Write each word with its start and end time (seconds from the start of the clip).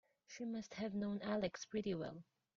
She 0.25 0.45
must 0.45 0.73
have 0.73 0.95
known 0.95 1.21
Alex 1.21 1.63
pretty 1.65 1.93
well. 1.93 2.23